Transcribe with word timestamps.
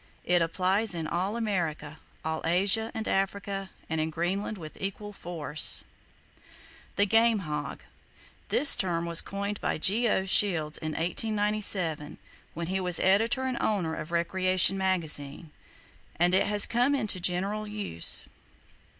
It 0.23 0.41
applies 0.41 0.95
in 0.95 1.05
all 1.05 1.37
America, 1.37 1.99
all 2.25 2.41
Asia 2.43 2.89
and 2.95 3.07
Africa, 3.07 3.69
and 3.87 4.01
in 4.01 4.09
Greenland, 4.09 4.57
with 4.57 4.81
equal 4.81 5.13
force. 5.13 5.83
The 6.95 7.05
Game 7.05 7.41
Hog. 7.45 7.83
—This 8.49 8.75
term 8.75 9.05
was 9.05 9.21
coined 9.21 9.61
by 9.61 9.77
G.O. 9.77 10.25
Shields, 10.25 10.79
in 10.79 10.93
1897, 10.93 12.17
when 12.55 12.65
he 12.65 12.79
was 12.79 12.99
editor 12.99 13.43
and 13.43 13.61
owner 13.61 13.93
of 13.93 14.11
Recreation 14.11 14.75
Magazine, 14.75 15.51
and 16.15 16.33
it 16.33 16.47
has 16.47 16.65
come 16.65 16.95
into 16.95 17.19
general 17.19 17.67
use. 17.67 18.27